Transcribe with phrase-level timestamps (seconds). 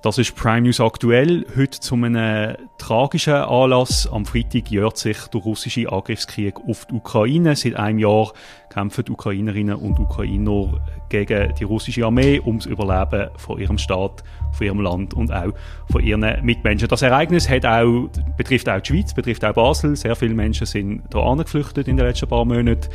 [0.00, 1.44] Das ist Prime News aktuell.
[1.56, 4.08] Heute zu einem tragischen Anlass.
[4.08, 7.56] Am Freitag jährt sich der russische Angriffskrieg auf die Ukraine.
[7.56, 8.32] Seit einem Jahr
[8.70, 14.66] kämpfen die Ukrainerinnen und Ukrainer gegen die russische Armee ums Überleben von ihrem Staat, von
[14.66, 15.52] ihrem Land und auch
[15.90, 16.88] von ihren Mitmenschen.
[16.88, 19.96] Das Ereignis hat auch, betrifft auch die Schweiz, betrifft auch Basel.
[19.96, 22.88] Sehr viele Menschen sind hier geflüchtet in den letzten paar Monaten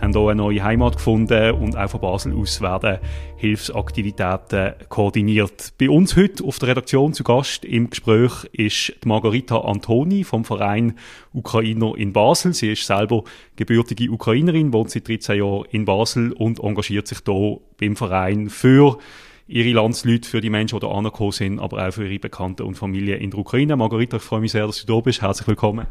[0.00, 2.98] haben hier eine neue Heimat gefunden und auch von Basel aus werden
[3.36, 5.74] Hilfsaktivitäten koordiniert.
[5.78, 10.44] Bei uns heute auf der Redaktion zu Gast im Gespräch ist die Margarita Antoni vom
[10.44, 10.94] Verein
[11.32, 12.52] Ukrainer in Basel.
[12.54, 13.24] Sie ist selber
[13.56, 18.98] gebürtige Ukrainerin, wohnt seit 13 Jahren in Basel und engagiert sich hier beim Verein für
[19.46, 22.76] ihre Landsleute, für die Menschen, die hier angekommen sind, aber auch für ihre Bekannten und
[22.76, 23.76] Familie in der Ukraine.
[23.76, 25.22] Margarita, ich freue mich sehr, dass du da bist.
[25.22, 25.86] Herzlich willkommen.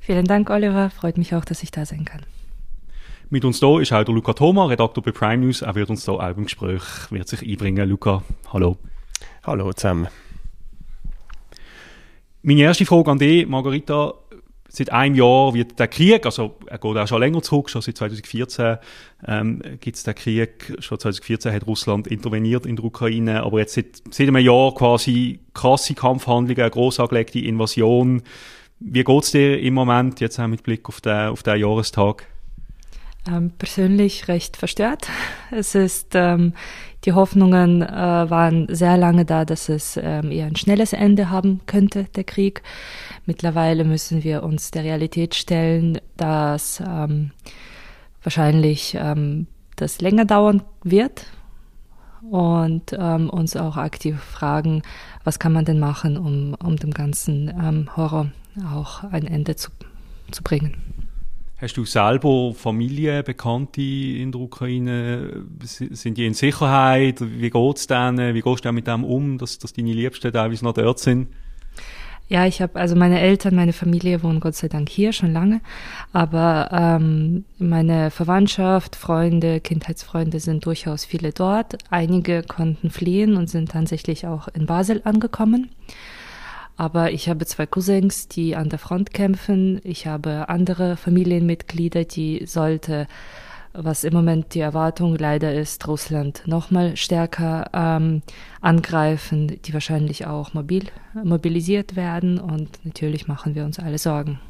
[0.00, 0.90] Vielen Dank, Oliver.
[0.90, 2.22] Freut mich auch, dass ich da sein kann.
[3.30, 5.62] Mit uns hier ist auch der Luca Thoma, Redakteur bei Prime News.
[5.62, 7.88] Er wird uns hier auch im Gespräch wird sich einbringen.
[7.88, 8.76] Luca, hallo.
[9.44, 10.08] Hallo zusammen.
[12.42, 14.14] Meine erste Frage an dich, Margarita.
[14.76, 17.96] Seit einem Jahr wird der Krieg, also er geht auch schon länger zurück, schon seit
[17.96, 18.78] 2014
[19.24, 20.76] ähm, gibt es den Krieg.
[20.80, 25.38] Schon 2014 hat Russland interveniert in der Ukraine, aber jetzt seit, seit einem Jahr quasi
[25.54, 28.22] krasse Kampfhandlungen, gross angelegte Invasion.
[28.80, 32.26] Wie geht es dir im Moment, jetzt auch mit Blick auf den, auf den Jahrestag?
[33.26, 35.08] Ähm, persönlich recht verstört.
[35.50, 36.54] Es ist, ähm,
[37.04, 41.60] die Hoffnungen äh, waren sehr lange da, dass es ähm, eher ein schnelles Ende haben
[41.66, 42.62] könnte, der Krieg.
[43.26, 47.30] Mittlerweile müssen wir uns der Realität stellen, dass ähm,
[48.22, 51.26] wahrscheinlich ähm, das länger dauern wird
[52.30, 54.82] und ähm, uns auch aktiv fragen,
[55.24, 58.30] was kann man denn machen, um, um dem ganzen ähm, Horror
[58.72, 59.70] auch ein Ende zu,
[60.30, 60.93] zu bringen.
[61.56, 65.46] Hast du selber Familie, Bekannte in der Ukraine?
[65.62, 67.20] Sind die in Sicherheit?
[67.20, 68.34] Wie geht es denen?
[68.34, 71.28] Wie gehst du mit dem um, dass, dass deine Liebsten teilweise noch dort sind?
[72.26, 75.60] Ja, ich habe also meine Eltern, meine Familie wohnen Gott sei Dank hier schon lange,
[76.12, 81.76] aber ähm, meine Verwandtschaft, Freunde, Kindheitsfreunde sind durchaus viele dort.
[81.90, 85.70] Einige konnten fliehen und sind tatsächlich auch in Basel angekommen.
[86.76, 89.80] Aber ich habe zwei Cousins, die an der Front kämpfen.
[89.84, 93.06] Ich habe andere Familienmitglieder, die sollte,
[93.72, 98.22] was im Moment die Erwartung leider ist, Russland nochmal stärker ähm,
[98.60, 100.86] angreifen, die wahrscheinlich auch mobil,
[101.22, 102.40] mobilisiert werden.
[102.40, 104.40] Und natürlich machen wir uns alle Sorgen.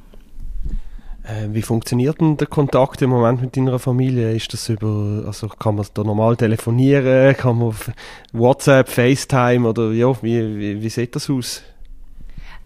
[1.24, 4.34] Äh, wie funktioniert denn der Kontakt im Moment mit deiner Familie?
[4.34, 7.34] Ist das über, also kann man da normal telefonieren?
[7.36, 7.90] Kann man auf
[8.32, 11.62] WhatsApp, FaceTime oder ja, wie, wie, wie sieht das aus?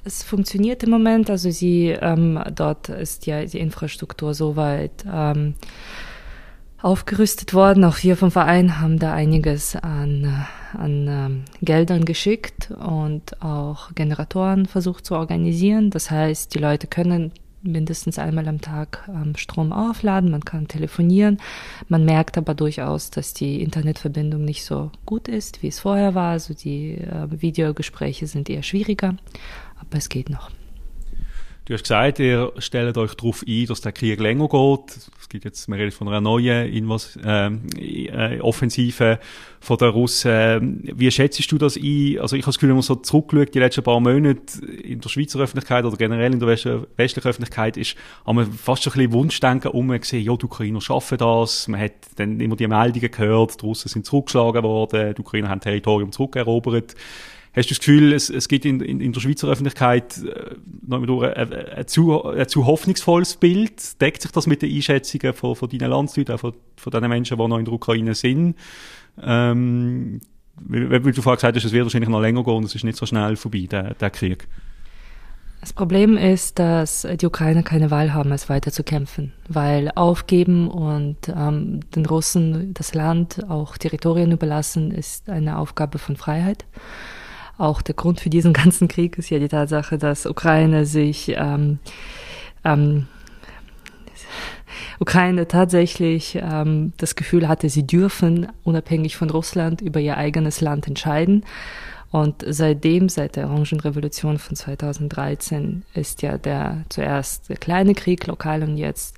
[0.08, 5.52] Es funktioniert im Moment, also sie ähm, dort ist ja die Infrastruktur soweit ähm,
[6.80, 7.84] aufgerüstet worden.
[7.84, 14.64] Auch wir vom Verein haben da einiges an, an ähm, Geldern geschickt und auch Generatoren
[14.64, 15.91] versucht zu organisieren.
[15.91, 21.36] Das heißt, die Leute können mindestens einmal am Tag ähm, Strom aufladen, man kann telefonieren.
[21.88, 26.30] Man merkt aber durchaus, dass die Internetverbindung nicht so gut ist, wie es vorher war.
[26.30, 29.16] Also die äh, Videogespräche sind eher schwieriger
[29.81, 30.50] aber es geht noch.
[31.69, 35.11] Du hast gesagt, ihr stellt euch darauf ein, dass der Krieg länger geht.
[35.21, 39.19] Es gibt jetzt, man redet von einer neuen Invas ähm, äh, Offensive
[39.61, 40.81] von der Russen.
[40.94, 42.21] Wie schätzt du das ein?
[42.21, 45.11] Also ich habe das Gefühl, wenn man so zurückschaut, die letzten paar Monate in der
[45.11, 49.71] Schweizer Öffentlichkeit oder generell in der westlichen Öffentlichkeit ist, haben wir fast ein bisschen Wunschdenken
[49.72, 51.69] um gesehen, ja, die Ukrainer schaffen das.
[51.69, 55.61] Man hat dann immer die Meldungen gehört, die Russen sind zurückgeschlagen worden, die Ukrainer haben
[55.61, 56.94] Territorium zurückerobert.
[57.58, 60.54] Hast du das Gefühl, es, es gibt in, in, in der Schweizer Öffentlichkeit äh,
[60.86, 64.00] noch ein, ein, ein, zu, ein zu hoffnungsvolles Bild?
[64.00, 67.36] Deckt sich das mit den Einschätzungen von, von deinen Landsleuten, auch von, von den Menschen,
[67.36, 68.54] die noch in der Ukraine sind?
[69.20, 70.20] Ähm,
[70.54, 72.84] weil, weil du vorher gesagt hast, es wird wahrscheinlich noch länger gehen und es ist
[72.84, 74.46] nicht so schnell vorbei, der, der Krieg.
[75.60, 80.69] Das Problem ist, dass die Ukrainer keine Wahl haben, als weiter zu kämpfen, weil aufgeben
[80.69, 86.64] und ähm, den Russen das Land, auch Territorien überlassen, ist eine Aufgabe von Freiheit.
[87.58, 91.78] Auch der Grund für diesen ganzen Krieg ist ja die Tatsache, dass Ukraine sich ähm,
[92.64, 93.06] ähm,
[95.00, 100.87] Ukraine tatsächlich ähm, das Gefühl hatte, sie dürfen unabhängig von Russland über ihr eigenes Land
[100.87, 101.44] entscheiden.
[102.10, 108.62] Und seitdem, seit der Orangenrevolution von 2013, ist ja der zuerst der kleine Krieg lokal
[108.62, 109.16] und jetzt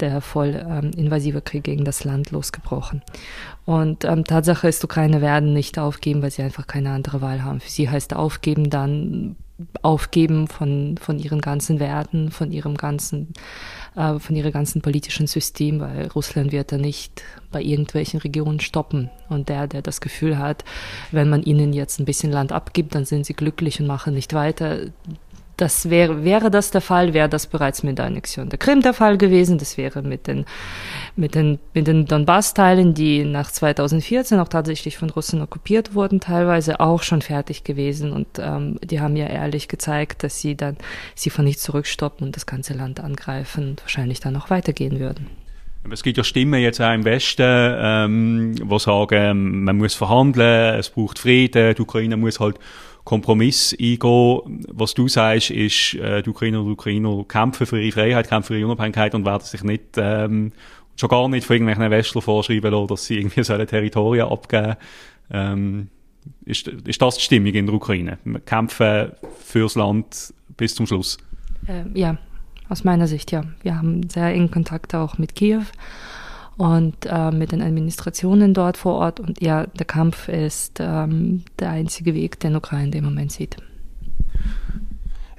[0.00, 3.02] der voll ähm, invasive Krieg gegen das Land losgebrochen.
[3.64, 7.60] Und ähm, Tatsache ist, Ukraine werden nicht aufgeben, weil sie einfach keine andere Wahl haben.
[7.60, 9.36] Für sie heißt aufgeben dann
[9.82, 13.32] aufgeben von, von ihren ganzen Werten, von ihrem ganzen,
[13.94, 17.22] äh, von ihrem ganzen politischen System, weil Russland wird da nicht
[17.52, 19.10] bei irgendwelchen Regionen stoppen.
[19.28, 20.64] Und der, der das Gefühl hat,
[21.12, 24.32] wenn man ihnen jetzt ein bisschen Land abgibt, dann sind sie glücklich und machen nicht
[24.32, 24.86] weiter,
[25.56, 28.94] das wäre, wäre das der Fall, wäre das bereits mit der Annexion der Krim der
[28.94, 29.58] Fall gewesen.
[29.58, 30.46] Das wäre mit den,
[31.16, 36.80] mit den, mit den Donbass-Teilen, die nach 2014 auch tatsächlich von Russen okkupiert wurden, teilweise
[36.80, 38.12] auch schon fertig gewesen.
[38.12, 40.76] Und ähm, die haben ja ehrlich gezeigt, dass sie dann
[41.14, 45.43] sie von nicht zurückstoppen und das ganze Land angreifen und wahrscheinlich dann noch weitergehen würden.
[45.90, 50.90] Es gibt ja Stimmen jetzt auch im Westen, ähm, die sagen, man muss verhandeln, es
[50.90, 52.58] braucht Frieden, die Ukraine muss halt
[53.04, 54.64] Kompromiss eingehen.
[54.68, 58.58] Was du sagst, ist, äh, die Ukrainer und Ukrainer kämpfen für ihre Freiheit, kämpfen für
[58.58, 60.52] ihre Unabhängigkeit und werden sich nicht, ähm,
[60.96, 64.76] schon gar nicht von irgendwelchen Westlern vorschreiben lassen, dass sie irgendwie sollen Territorien abgeben
[65.30, 65.88] ähm,
[66.44, 68.18] ist, ist das die Stimmung in der Ukraine?
[68.24, 69.12] Wir kämpfen
[69.44, 71.18] fürs Land bis zum Schluss?
[71.68, 72.16] Ähm, ja,
[72.74, 73.44] aus meiner Sicht ja.
[73.62, 75.62] Wir haben sehr engen Kontakt auch mit Kiew
[76.56, 79.20] und äh, mit den Administrationen dort vor Ort.
[79.20, 83.58] Und ja, der Kampf ist ähm, der einzige Weg, den Ukraine im Moment sieht.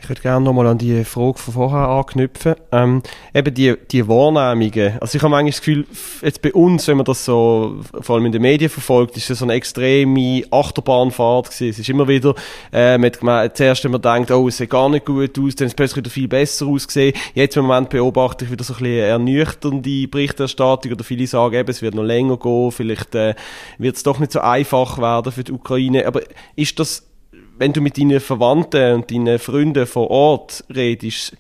[0.06, 2.54] Ich würde gerne nochmal an die Frage von vorher anknüpfen.
[2.72, 3.02] Ähm,
[3.34, 5.00] eben die, die Wahrnehmungen.
[5.02, 5.88] Also ich habe eigentlich das Gefühl,
[6.22, 9.40] jetzt bei uns, wenn man das so vor allem in den Medien verfolgt, ist das
[9.40, 11.70] so eine extreme Achterbahnfahrt gewesen.
[11.72, 12.36] Es ist immer wieder,
[12.72, 15.72] äh, man hat zuerst immer denkt, oh, es sieht gar nicht gut aus, dann ist
[15.72, 17.16] es plötzlich wieder viel besser ausgesehen.
[17.34, 21.70] Jetzt im Moment beobachte ich wieder so ein bisschen ernüchternde Berichterstattung oder viele sagen eben,
[21.72, 23.34] es wird noch länger gehen, vielleicht äh,
[23.80, 26.06] wird es doch nicht so einfach werden für die Ukraine.
[26.06, 26.22] Aber
[26.56, 27.08] ist das
[27.58, 31.38] wenn du mit deinen Verwandten und deinen Freunden vor Ort redest,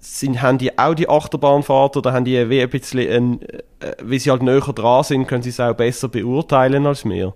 [0.00, 3.42] sind, haben die auch die Achterbahnfahrt oder haben die wie ein bisschen, ein,
[3.80, 7.34] äh, wie sie halt näher dran sind, können sie es auch besser beurteilen als wir?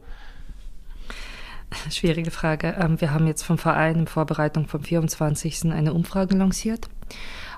[1.90, 2.76] Schwierige Frage.
[2.78, 5.72] Ähm, wir haben jetzt vom Verein in Vorbereitung vom 24.
[5.72, 6.88] eine Umfrage lanciert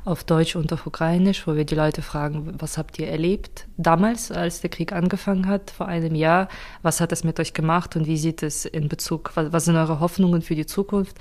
[0.04, 4.32] auf Deutsch und auf Ukrainisch, wo wir die Leute fragen, was habt ihr erlebt damals,
[4.32, 6.48] als der Krieg angefangen hat, vor einem Jahr?
[6.82, 10.00] Was hat es mit euch gemacht und wie sieht es in Bezug, was, sind eure
[10.00, 11.16] Hoffnungen für die Zukunft?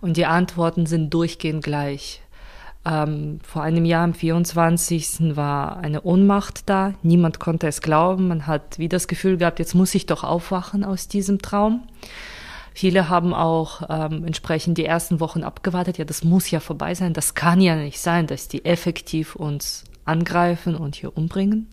[0.00, 2.22] Und die Antworten sind durchgehend gleich.
[2.86, 5.36] Ähm, vor einem Jahr, am 24.
[5.36, 6.94] war eine Ohnmacht da.
[7.02, 8.28] Niemand konnte es glauben.
[8.28, 11.82] Man hat wie das Gefühl gehabt, jetzt muss ich doch aufwachen aus diesem Traum.
[12.74, 15.96] Viele haben auch ähm, entsprechend die ersten Wochen abgewartet.
[15.96, 17.12] Ja, das muss ja vorbei sein.
[17.12, 21.68] Das kann ja nicht sein, dass die effektiv uns angreifen und hier umbringen.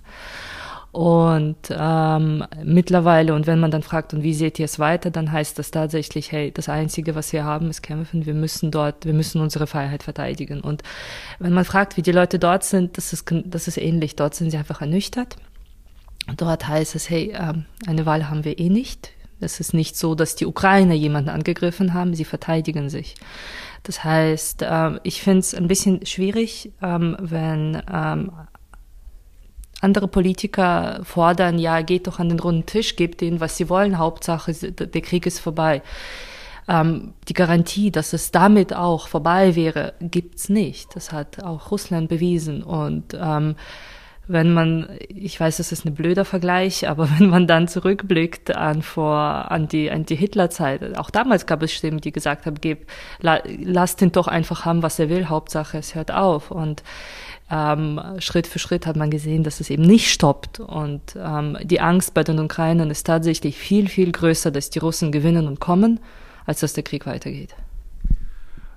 [0.92, 5.32] Und ähm, mittlerweile, und wenn man dann fragt, und wie seht ihr es weiter, dann
[5.32, 8.26] heißt das tatsächlich, hey, das Einzige, was wir haben, ist kämpfen.
[8.26, 10.62] Wir müssen dort, wir müssen unsere Freiheit verteidigen.
[10.62, 10.84] Und
[11.40, 14.18] wenn man fragt, wie die Leute dort sind, das ist, das ist ähnlich.
[14.18, 15.38] Dort sind sie einfach ernüchtert.
[16.38, 19.14] Dort heißt es, hey, ähm, eine Wahl haben wir eh nicht.
[19.42, 23.16] Es ist nicht so, dass die Ukrainer jemanden angegriffen haben, sie verteidigen sich.
[23.84, 28.32] Das heißt, äh, ich finde es ein bisschen schwierig, ähm, wenn ähm,
[29.82, 33.98] andere Politiker fordern, ja, geht doch an den runden Tisch, gebt ihnen, was sie wollen,
[33.98, 35.82] Hauptsache, der Krieg ist vorbei.
[36.68, 40.96] Ähm, die Garantie, dass es damit auch vorbei wäre, gibt's nicht.
[40.96, 42.62] Das hat auch Russland bewiesen.
[42.62, 43.56] Und ähm,
[44.32, 48.82] wenn man, ich weiß, das ist ein blöder Vergleich, aber wenn man dann zurückblickt an
[48.82, 52.88] vor, an die, an die Hitlerzeit, auch damals gab es Stimmen, die gesagt haben, gib,
[53.20, 56.52] la, lasst ihn doch einfach haben, was er will, Hauptsache es hört auf.
[56.52, 56.84] Und
[57.52, 60.60] ähm, Schritt für Schritt hat man gesehen, dass es eben nicht stoppt.
[60.60, 65.12] Und ähm, die Angst bei den Ukrainern ist tatsächlich viel, viel größer, dass die Russen
[65.12, 66.00] gewinnen und kommen,
[66.46, 67.54] als dass der Krieg weitergeht.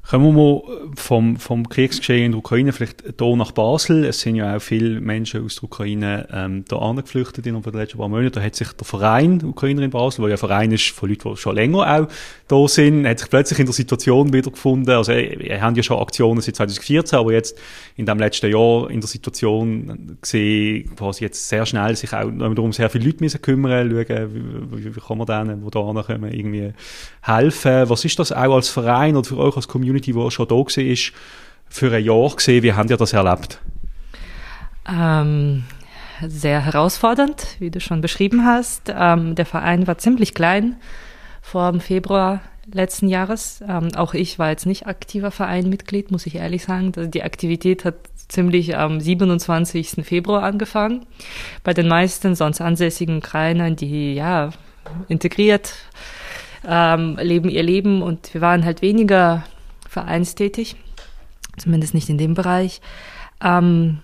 [0.06, 0.62] Kommen wir mal
[0.96, 4.04] vom, vom Kriegsgeschehen in der Ukraine vielleicht hier nach Basel.
[4.04, 7.96] Es sind ja auch viele Menschen aus der Ukraine ähm, da angeflüchtet in den letzten
[7.96, 8.34] paar Monaten.
[8.34, 11.30] Da hat sich der Verein Ukrainer in Basel, der ja ein Verein ist von Leuten,
[11.30, 12.08] die schon länger auch
[12.48, 14.94] da sind, hat sich plötzlich in der Situation wiedergefunden.
[14.94, 17.58] Also, wir haben ja schon Aktionen seit 2014, aber jetzt
[17.96, 22.74] in dem letzten Jahr in der Situation gesehen, quasi jetzt sehr schnell sich auch darum
[22.74, 24.34] sehr viele Leute müssen kümmern, schauen,
[24.70, 26.74] wie, wie, wie kann man denen, die da ankommen, irgendwie
[27.22, 27.88] helfen.
[27.88, 30.54] Was ist das auch als Verein oder für euch als Community Community, die schon da
[30.54, 31.12] war,
[31.68, 32.62] für ein Jahr gesehen.
[32.62, 33.60] Wie habt ihr das erlebt?
[34.88, 35.64] Ähm,
[36.26, 38.92] sehr herausfordernd, wie du schon beschrieben hast.
[38.94, 40.76] Ähm, der Verein war ziemlich klein
[41.42, 42.40] vor dem Februar
[42.72, 43.62] letzten Jahres.
[43.66, 46.92] Ähm, auch ich war jetzt nicht aktiver Vereinmitglied, muss ich ehrlich sagen.
[47.10, 47.96] Die Aktivität hat
[48.28, 50.04] ziemlich am 27.
[50.04, 51.06] Februar angefangen.
[51.62, 54.50] Bei den meisten sonst ansässigen Ukrainern, die ja
[55.08, 55.74] integriert
[56.66, 59.44] ähm, leben ihr Leben und wir waren halt weniger
[59.88, 60.76] vereinstätig,
[61.56, 62.80] zumindest nicht in dem Bereich.
[63.42, 64.00] Ähm,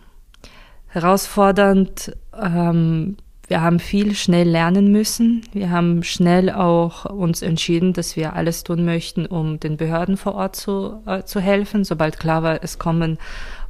[0.88, 3.16] herausfordernd, ähm,
[3.50, 5.42] wir haben viel schnell lernen müssen.
[5.52, 10.36] Wir haben schnell auch uns entschieden, dass wir alles tun möchten, um den Behörden vor
[10.36, 13.18] Ort zu, äh, zu helfen, sobald klar war, es kommen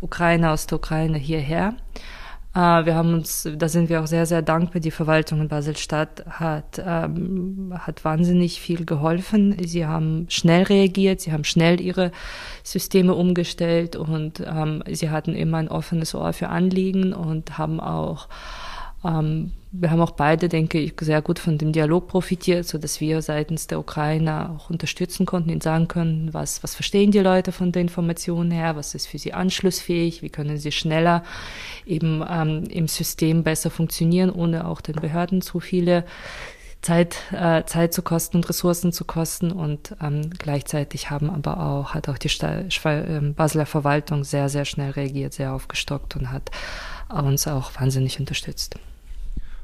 [0.02, 1.74] Ukrainer aus der Ukraine hierher.
[2.54, 4.80] Äh, wir haben uns, da sind wir auch sehr, sehr dankbar.
[4.80, 9.56] Die Verwaltung in Basel-Stadt hat, ähm, hat wahnsinnig viel geholfen.
[9.64, 12.10] Sie haben schnell reagiert, sie haben schnell ihre
[12.64, 18.28] Systeme umgestellt und ähm, sie hatten immer ein offenes Ohr für Anliegen und haben auch
[19.04, 23.00] ähm, wir haben auch beide, denke ich, sehr gut von dem Dialog profitiert, so dass
[23.00, 27.52] wir seitens der Ukraine auch unterstützen konnten, ihnen sagen können, was, was verstehen die Leute
[27.52, 31.22] von der Information her, was ist für sie anschlussfähig, wie können sie schneller
[31.86, 36.04] eben ähm, im System besser funktionieren, ohne auch den Behörden zu viele
[36.82, 41.94] Zeit, äh, Zeit zu kosten und Ressourcen zu kosten und ähm, gleichzeitig haben aber auch,
[41.94, 46.50] hat auch die Sta äh, Basler Verwaltung sehr, sehr schnell reagiert, sehr aufgestockt und hat
[47.08, 48.76] uns auch wahnsinnig unterstützt.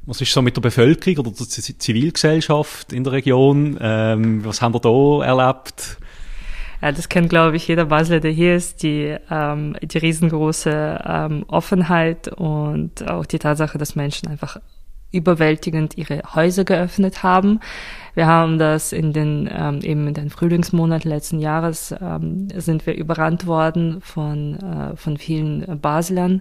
[0.06, 3.76] Was ist so mit der Bevölkerung oder der Zivilgesellschaft in der Region?
[3.80, 5.98] Ähm, was haben wir da erlebt?
[6.80, 11.44] Ja, das kennt, glaube ich, jeder Basler, der hier ist, die, ähm, die riesengroße ähm,
[11.48, 14.58] Offenheit und auch die Tatsache, dass Menschen einfach
[15.10, 17.60] überwältigend ihre Häuser geöffnet haben.
[18.16, 22.94] Wir haben das in den ähm, eben in den Frühlingsmonaten letzten Jahres ähm, sind wir
[22.94, 26.40] überrannt worden von äh, von vielen Baslern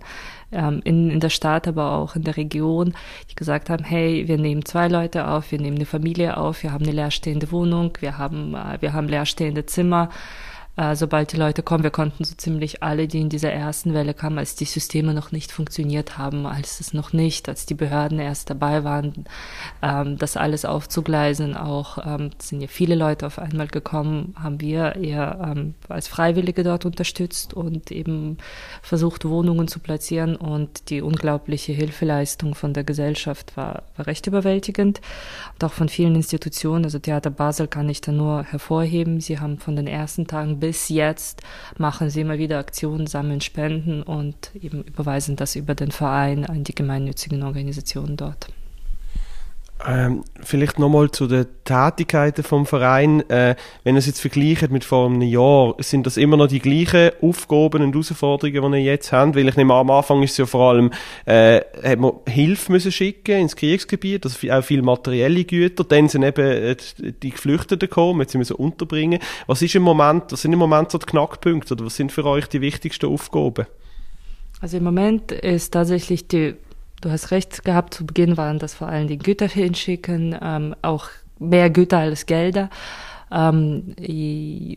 [0.54, 2.94] ähm, in in der Stadt, aber auch in der Region,
[3.30, 6.72] die gesagt haben: Hey, wir nehmen zwei Leute auf, wir nehmen eine Familie auf, wir
[6.72, 10.08] haben eine leerstehende Wohnung, wir haben äh, wir haben leerstehende Zimmer
[10.78, 11.84] äh, sobald die Leute kommen.
[11.84, 15.32] Wir konnten so ziemlich alle, die in dieser ersten Welle kamen, als die Systeme noch
[15.32, 19.26] nicht funktioniert haben, als es noch nicht, als die Behörden erst dabei waren,
[19.82, 21.56] ähm, das alles aufzugleisen.
[21.56, 26.64] Auch ähm, sind ja viele Leute auf einmal gekommen, haben wir eher ähm, als Freiwillige
[26.64, 28.38] dort unterstützt und eben
[28.82, 30.36] versucht, Wohnungen zu platzieren.
[30.36, 35.00] Und die unglaubliche Hilfeleistung von der Gesellschaft war, war recht überwältigend.
[35.54, 39.22] Und auch von vielen Institutionen, also Theater Basel kann ich da nur hervorheben.
[39.22, 41.44] Sie haben von den ersten Tagen bis jetzt
[41.78, 46.64] machen sie immer wieder Aktionen, sammeln Spenden und eben überweisen das über den Verein an
[46.64, 48.48] die gemeinnützigen Organisationen dort.
[49.86, 53.30] Ähm, vielleicht nochmal zu den Tätigkeiten vom Verein.
[53.30, 56.60] Äh, wenn ihr es jetzt vergleicht mit vor einem Jahr, sind das immer noch die
[56.60, 59.36] gleichen Aufgaben und Herausforderungen, die ihr jetzt habt?
[59.36, 60.92] Weil ich nehme am Anfang ist es ja vor allem,
[61.26, 65.84] äh, hat man Hilfe müssen schicken ins Kriegsgebiet, also auch viel materielle Güter.
[65.84, 66.76] Dann sind eben äh,
[67.22, 69.20] die Geflüchteten gekommen, jetzt müssen unterbringen.
[69.46, 72.26] Was ist im Moment, was sind im Moment so die Knackpunkte oder was sind für
[72.26, 73.68] euch die wichtigsten Aufgaben?
[74.62, 76.56] Also im Moment ist tatsächlich die
[77.06, 81.10] du hast recht gehabt, zu Beginn waren das vor allem die Güter hinschicken, ähm, auch
[81.38, 82.70] mehr Güter als Gelder.
[83.32, 83.96] Ähm,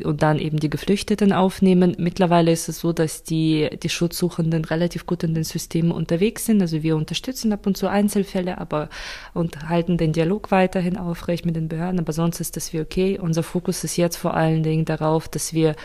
[0.05, 1.95] und dann eben die Geflüchteten aufnehmen.
[1.99, 6.61] Mittlerweile ist es so, dass die, die Schutzsuchenden relativ gut in den Systemen unterwegs sind.
[6.63, 8.89] Also wir unterstützen ab und zu Einzelfälle, aber
[9.35, 12.01] und halten den Dialog weiterhin aufrecht mit den Behörden.
[12.01, 13.19] Aber sonst ist das wie okay.
[13.19, 15.77] Unser Fokus ist jetzt vor allen Dingen darauf, dass wir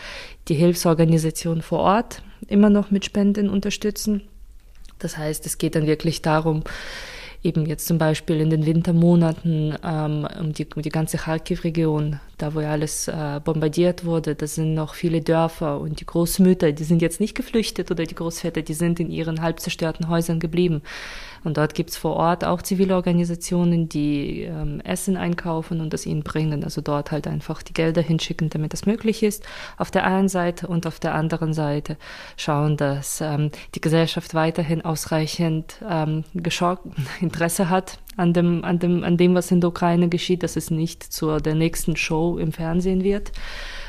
[0.48, 4.22] die Hilfsorganisationen vor Ort immer noch mit Spenden unterstützen
[4.98, 6.64] das heißt, es geht dann wirklich darum,
[7.44, 12.54] eben jetzt zum Beispiel in den Wintermonaten ähm, um, die, um die ganze Kharkiv-Region, da
[12.54, 16.84] wo ja alles äh, bombardiert wurde, da sind noch viele Dörfer und die Großmütter, die
[16.84, 20.82] sind jetzt nicht geflüchtet oder die Großväter, die sind in ihren halb zerstörten Häusern geblieben.
[21.44, 26.22] Und dort gibt's vor Ort auch zivile Organisationen, die ähm, Essen einkaufen und das ihnen
[26.22, 26.64] bringen.
[26.64, 29.44] Also dort halt einfach die Gelder hinschicken, damit das möglich ist.
[29.76, 31.96] Auf der einen Seite und auf der anderen Seite
[32.36, 36.24] schauen, dass ähm, die Gesellschaft weiterhin ausreichend ähm,
[37.20, 40.70] Interesse hat an dem, an dem, an dem, was in der Ukraine geschieht, dass es
[40.70, 43.32] nicht zur der nächsten Show im Fernsehen wird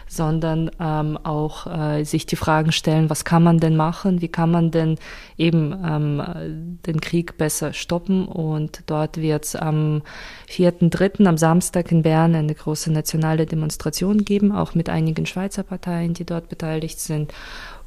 [0.07, 4.51] sondern ähm, auch äh, sich die Fragen stellen, was kann man denn machen, wie kann
[4.51, 4.97] man denn
[5.37, 8.25] eben ähm, den Krieg besser stoppen.
[8.25, 10.01] Und dort wird es am
[10.49, 16.13] 4.3., am Samstag in Bern, eine große nationale Demonstration geben, auch mit einigen Schweizer Parteien,
[16.13, 17.33] die dort beteiligt sind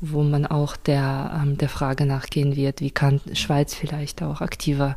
[0.01, 4.97] wo man auch der, ähm, der Frage nachgehen wird, wie kann Schweiz vielleicht auch aktiver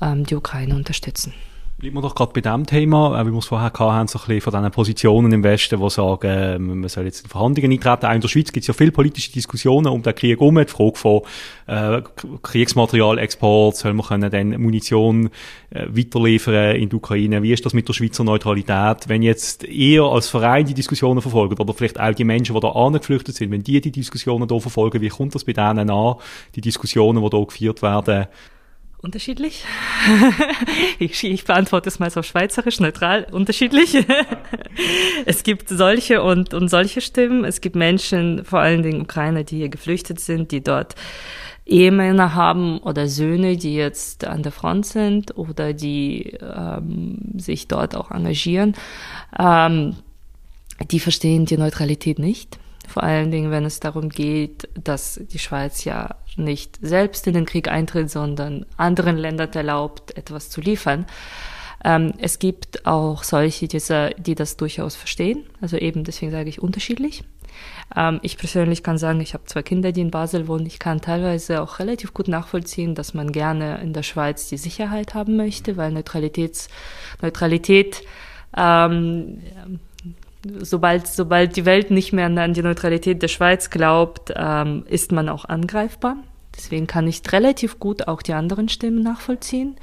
[0.00, 1.32] ähm, die Ukraine unterstützen.
[1.78, 4.24] Bleiben wir doch gerade bei dem Thema, äh, wie wir es vorher haben, so ein
[4.24, 8.06] bisschen von diesen Positionen im Westen, die sagen, äh, man soll jetzt in Verhandlungen eintreten.
[8.06, 10.56] Auch in der Schweiz gibt es ja viele politische Diskussionen um den Krieg herum.
[10.56, 11.20] Die Frage von
[11.66, 12.00] äh,
[12.40, 15.28] Kriegsmaterialexport, soll man können dann Munition
[15.68, 17.42] äh, weiterliefern in die Ukraine?
[17.42, 19.06] Wie ist das mit der Schweizer Neutralität?
[19.08, 22.70] Wenn jetzt eher als Verein die Diskussionen verfolgen oder vielleicht auch die Menschen, die da
[22.70, 26.14] angeflüchtet sind, wenn die die Diskussionen hier verfolgen, wie kommt das bei denen an,
[26.54, 28.28] die Diskussionen, die hier geführt werden?
[29.06, 29.64] Unterschiedlich.
[30.98, 34.04] ich, ich beantworte es mal so schweizerisch, neutral, unterschiedlich.
[35.26, 37.44] es gibt solche und, und solche Stimmen.
[37.44, 40.96] Es gibt Menschen, vor allen Dingen Ukrainer, die hier geflüchtet sind, die dort
[41.66, 47.94] Ehemänner haben oder Söhne, die jetzt an der Front sind oder die ähm, sich dort
[47.94, 48.74] auch engagieren,
[49.38, 49.94] ähm,
[50.90, 52.58] die verstehen die Neutralität nicht.
[52.88, 57.46] Vor allen Dingen, wenn es darum geht, dass die Schweiz ja nicht selbst in den
[57.46, 61.06] Krieg eintritt, sondern anderen Ländern erlaubt, etwas zu liefern.
[61.84, 65.44] Ähm, es gibt auch solche, die, das durchaus verstehen.
[65.60, 67.24] Also eben deswegen sage ich unterschiedlich.
[67.94, 70.66] Ähm, ich persönlich kann sagen, ich habe zwei Kinder, die in Basel wohnen.
[70.66, 75.14] Ich kann teilweise auch relativ gut nachvollziehen, dass man gerne in der Schweiz die Sicherheit
[75.14, 76.68] haben möchte, weil Neutralitäts,
[77.22, 78.02] Neutralität,
[78.56, 79.42] ähm,
[80.60, 85.28] sobald, sobald die Welt nicht mehr an die Neutralität der Schweiz glaubt, ähm, ist man
[85.28, 86.16] auch angreifbar.
[86.56, 89.76] Deswegen kann ich relativ gut auch die anderen Stimmen nachvollziehen.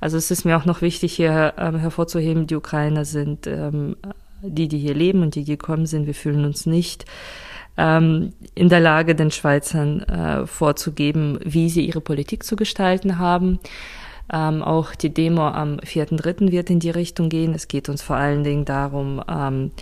[0.00, 3.96] Also es ist mir auch noch wichtig, hier ähm, hervorzuheben, die Ukrainer sind ähm,
[4.42, 7.04] die, die hier leben und die gekommen sind, wir fühlen uns nicht
[7.76, 13.58] ähm, in der Lage, den Schweizern äh, vorzugeben, wie sie ihre Politik zu gestalten haben.
[14.32, 16.52] Ähm, auch die Demo am 4.3.
[16.52, 17.54] wird in die Richtung gehen.
[17.54, 19.72] Es geht uns vor allen Dingen darum, ähm,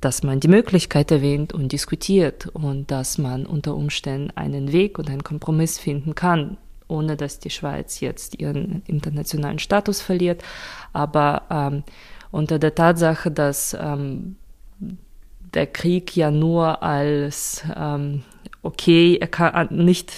[0.00, 5.10] dass man die Möglichkeit erwähnt und diskutiert und dass man unter Umständen einen Weg und
[5.10, 10.42] einen Kompromiss finden kann, ohne dass die Schweiz jetzt ihren internationalen Status verliert.
[10.92, 11.82] Aber ähm,
[12.30, 14.36] unter der Tatsache, dass ähm,
[15.54, 18.22] der Krieg ja nur als ähm,
[18.62, 20.12] okay, er kann nicht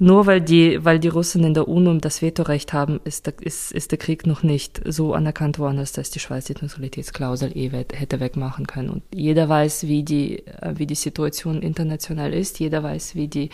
[0.00, 3.90] nur weil die, weil die Russen in der UNO das Vetorecht haben, ist, ist, ist
[3.90, 8.20] der Krieg noch nicht so anerkannt worden, als dass die Schweiz die Neutralitätsklausel eh hätte
[8.20, 8.90] wegmachen können.
[8.90, 12.60] Und jeder weiß, wie die, äh, wie die Situation international ist.
[12.60, 13.50] Jeder weiß, wie die,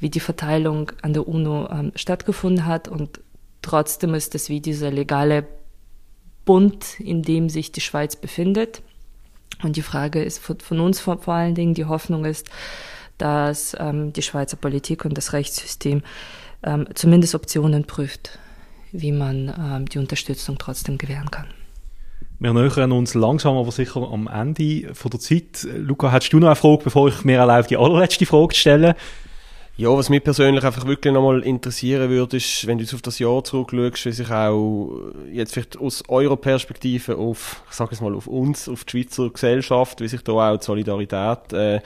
[0.00, 2.88] wie die Verteilung an der UNO ähm, stattgefunden hat.
[2.88, 3.20] Und
[3.62, 5.46] trotzdem ist es wie dieser legale
[6.44, 8.82] Bund, in dem sich die Schweiz befindet.
[9.62, 12.50] Und die Frage ist von uns vor, vor allen Dingen, die Hoffnung ist,
[13.18, 16.02] dass ähm, die Schweizer Politik und das Rechtssystem
[16.62, 18.38] ähm, zumindest Optionen prüft,
[18.92, 21.46] wie man ähm, die Unterstützung trotzdem gewähren kann.
[22.38, 25.66] Wir nähern uns langsam, aber sicher am Ende von der Zeit.
[25.74, 28.94] Luca, hast du noch eine Frage, bevor ich mir erlaube, die allerletzte Frage zu stellen?
[29.78, 33.18] Ja, was mich persönlich einfach wirklich nochmal interessieren würde, ist, wenn du jetzt auf das
[33.18, 38.14] Jahr zurückschaust, wie sich auch jetzt vielleicht aus eurer Perspektive auf, ich sage es mal,
[38.14, 41.80] auf uns, auf die Schweizer Gesellschaft, wie sich da auch die Solidarität äh,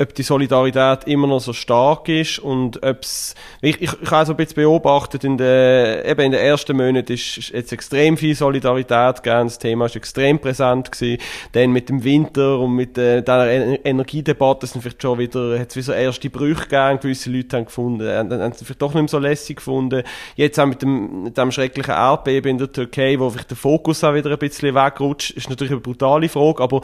[0.00, 4.32] ob die Solidarität immer noch so stark ist und ob's, ich, ich, ich habe so
[4.32, 9.22] ein bisschen beobachtet, in der, eben in den ersten Monaten ist jetzt extrem viel Solidarität
[9.22, 11.20] gegeben, das Thema ist extrem präsent gewesen,
[11.52, 13.50] dann mit dem Winter und mit äh, dieser
[13.84, 18.08] Energiedebatte sind vielleicht schon wieder, hat es so erste Brüche gegeben, gewisse Leute haben gefunden,
[18.08, 20.04] haben, haben es vielleicht doch nicht mehr so lässig gefunden,
[20.36, 24.04] jetzt auch mit dem, mit dem schrecklichen Erdbeben in der Türkei, wo vielleicht der Fokus
[24.04, 26.82] auch wieder ein bisschen wegrutscht, ist natürlich eine brutale Frage, aber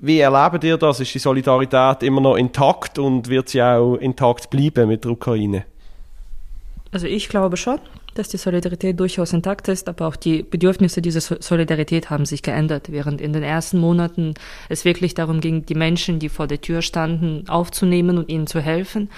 [0.00, 1.00] wie erleben ihr das?
[1.00, 5.64] Ist die Solidarität immer noch intakt und wird sie auch intakt bleiben mit der Ukraine?
[6.90, 7.78] Also ich glaube schon,
[8.14, 12.90] dass die Solidarität durchaus intakt ist, aber auch die Bedürfnisse dieser Solidarität haben sich geändert,
[12.90, 14.34] während in den ersten Monaten
[14.68, 18.60] es wirklich darum ging, die Menschen, die vor der Tür standen, aufzunehmen und ihnen zu
[18.60, 19.10] helfen.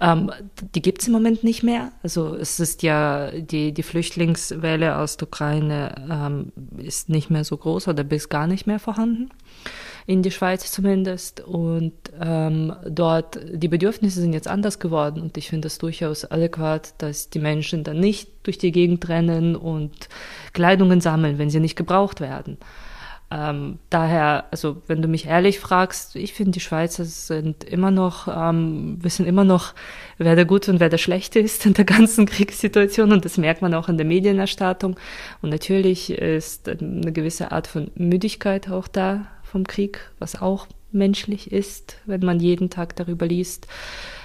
[0.00, 0.30] Ähm,
[0.74, 1.92] die gibt es im Moment nicht mehr.
[2.02, 7.56] Also es ist ja die, die Flüchtlingswelle aus der Ukraine ähm, ist nicht mehr so
[7.56, 9.30] groß oder bis gar nicht mehr vorhanden
[10.06, 11.40] in die Schweiz zumindest.
[11.40, 16.94] Und ähm, dort, die Bedürfnisse sind jetzt anders geworden und ich finde es durchaus adäquat,
[16.98, 20.08] dass die Menschen dann nicht durch die Gegend rennen und
[20.52, 22.58] Kleidungen sammeln, wenn sie nicht gebraucht werden.
[23.32, 28.26] Ähm, daher, also wenn du mich ehrlich fragst, ich finde, die Schweizer sind immer noch,
[28.26, 29.72] ähm, wissen immer noch,
[30.18, 33.62] wer der Gute und wer der Schlechte ist in der ganzen Kriegssituation und das merkt
[33.62, 34.96] man auch in der Medienerstattung.
[35.42, 41.52] Und natürlich ist eine gewisse Art von Müdigkeit auch da, vom Krieg, was auch menschlich
[41.52, 43.68] ist, wenn man jeden Tag darüber liest.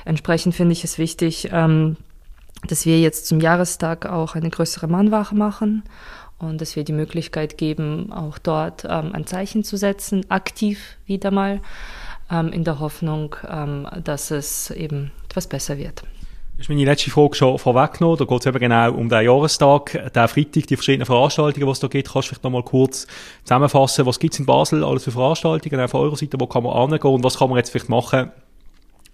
[0.04, 1.98] Entsprechend finde ich es wichtig, ähm,
[2.68, 5.84] dass wir jetzt zum Jahrestag auch eine größere Mahnwache machen
[6.40, 11.32] und dass wir die Möglichkeit geben, auch dort ähm, ein Zeichen zu setzen, aktiv wieder
[11.32, 11.62] mal,
[12.32, 16.04] ähm, in der Hoffnung, ähm, dass es eben etwas besser wird
[16.58, 18.18] ist meine letzte Frage schon vorweggenommen.
[18.18, 21.80] Da geht es eben genau um den Jahrestag, den Freitag, die verschiedenen Veranstaltungen, die es
[21.80, 22.12] da gibt.
[22.12, 23.08] Kannst du vielleicht noch mal kurz
[23.44, 26.74] zusammenfassen, was gibt es in Basel alles für Veranstaltungen, von eurer Seite, wo kann man
[26.74, 28.32] angehen und was kann man jetzt vielleicht machen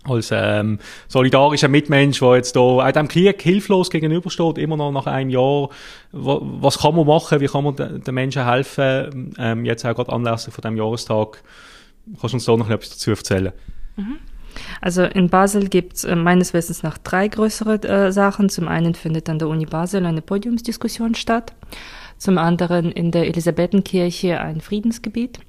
[0.03, 5.29] als ähm, solidarischer Mitmensch, der jetzt da dem Krieg hilflos gegenübersteht, immer noch nach einem
[5.29, 5.69] Jahr.
[6.11, 7.39] Was kann man machen?
[7.39, 9.35] Wie kann man den Menschen helfen?
[9.37, 11.43] Ähm, jetzt auch gerade anlässlich von dem Jahrestag.
[12.19, 13.51] Kannst du uns da noch etwas dazu erzählen?
[13.95, 14.17] Mhm.
[14.81, 18.49] Also in Basel gibt es äh, meines Wissens nach drei größere äh, Sachen.
[18.49, 21.53] Zum einen findet an der Uni Basel eine Podiumsdiskussion statt,
[22.17, 25.39] zum anderen in der Elisabethenkirche ein Friedensgebiet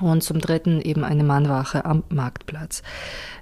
[0.00, 2.82] und zum dritten eben eine Mahnwache am Marktplatz.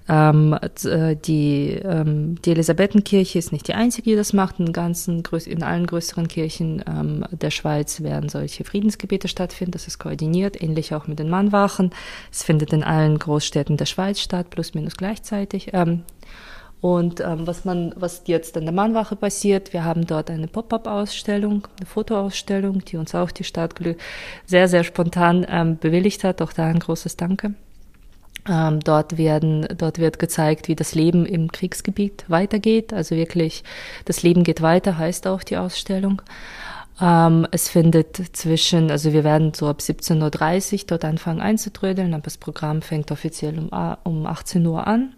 [0.09, 4.61] Ähm, äh, die, ähm, die Elisabethenkirche ist nicht die einzige, die das macht.
[4.61, 9.73] In, ganzen, in allen größeren Kirchen ähm, der Schweiz werden solche Friedensgebete stattfinden.
[9.73, 11.90] Das ist koordiniert, ähnlich auch mit den Mahnwachen.
[12.31, 15.71] Es findet in allen Großstädten der Schweiz statt, plus minus gleichzeitig.
[15.73, 16.03] Ähm,
[16.87, 21.66] und ähm, was man, was jetzt an der Mahnwache passiert, wir haben dort eine Pop-up-Ausstellung,
[21.79, 23.75] eine Fotoausstellung, die uns auch die Stadt
[24.46, 26.40] sehr, sehr spontan ähm, bewilligt hat.
[26.40, 27.55] Auch da ein großes Danke.
[28.49, 32.92] Ähm, dort werden, dort wird gezeigt, wie das Leben im Kriegsgebiet weitergeht.
[32.92, 33.64] Also wirklich,
[34.05, 36.22] das Leben geht weiter, heißt auch die Ausstellung.
[37.01, 42.22] Ähm, es findet zwischen, also wir werden so ab 17.30 Uhr dort anfangen einzutrödeln, aber
[42.22, 43.70] das Programm fängt offiziell um,
[44.05, 45.14] um 18 Uhr an.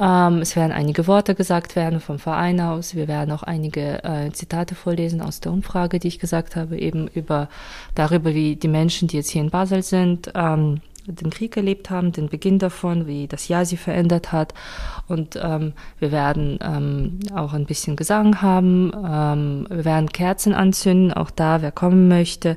[0.00, 2.94] Ähm, es werden einige Worte gesagt werden vom Verein aus.
[2.94, 7.08] Wir werden auch einige äh, Zitate vorlesen aus der Umfrage, die ich gesagt habe, eben
[7.08, 7.48] über
[7.94, 12.12] darüber, wie die Menschen, die jetzt hier in Basel sind, ähm, den Krieg erlebt haben,
[12.12, 14.54] den Beginn davon, wie das Jahr sie verändert hat.
[15.06, 18.92] Und ähm, wir werden ähm, auch ein bisschen Gesang haben.
[18.94, 22.56] Ähm, wir werden Kerzen anzünden, auch da, wer kommen möchte.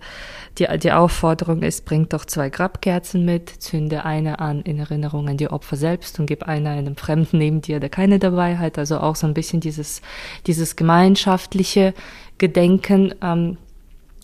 [0.57, 5.37] Die, die Aufforderung ist, bringt doch zwei Grabkerzen mit, zünde eine an in Erinnerung an
[5.37, 8.77] die Opfer selbst und gib eine einem Fremden neben dir, der keine dabei hat.
[8.77, 10.01] Also auch so ein bisschen dieses,
[10.47, 11.93] dieses gemeinschaftliche
[12.37, 13.15] Gedenken.
[13.21, 13.57] Ähm,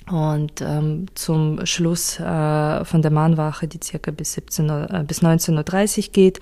[0.09, 5.21] und ähm, zum Schluss äh, von der Mahnwache, die circa bis, 17 Uhr, äh, bis
[5.21, 6.39] 19.30 Uhr geht,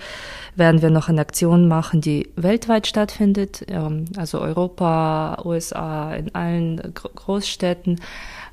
[0.54, 6.94] werden wir noch eine Aktion machen, die weltweit stattfindet, ähm, also Europa, USA, in allen
[6.94, 8.00] Gro Großstädten.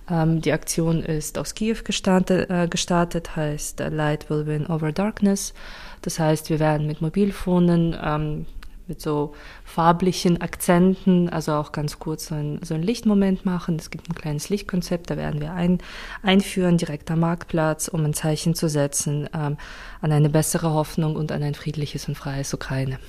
[0.10, 5.54] Ähm, die Aktion ist aus Kiew gestartet, äh, gestartet, heißt Light will win over darkness.
[6.02, 8.46] Das heißt, wir werden mit Mobilfonen ähm,
[8.88, 9.34] mit so
[9.66, 13.78] farblichen Akzenten, also auch ganz kurz so ein, so ein Lichtmoment machen.
[13.78, 15.80] Es gibt ein kleines Lichtkonzept, da werden wir ein,
[16.22, 19.58] einführen, direkt am Marktplatz, um ein Zeichen zu setzen ähm,
[20.02, 23.00] an eine bessere Hoffnung und an ein friedliches und freies Ukraine.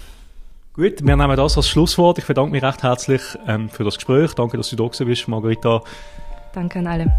[0.75, 2.19] Gut, wir nehmen das als Schlusswort.
[2.19, 4.35] Ich bedanke mich recht herzlich ähm, für das Gespräch.
[4.35, 5.83] Danke, dass du da bist, Margarita.
[6.53, 7.13] Danke an alle.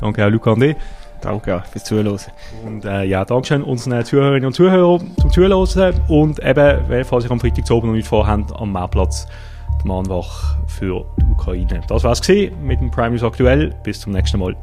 [0.00, 0.76] Danke auch Luca Ande.
[1.20, 2.18] Danke fürs Zuhören.
[2.64, 6.00] Und äh, ja, Dankeschön unseren Zuhörerinnen und Zuhörern zum Zuhören.
[6.08, 9.26] Und eben, falls ihr am Freitag zu oben noch nicht vorhabt, am Mehrplatz
[9.82, 11.80] die Mahnwache für die Ukraine.
[11.88, 13.74] Das war's gewesen mit dem Prime News aktuell.
[13.82, 14.56] Bis zum nächsten Mal.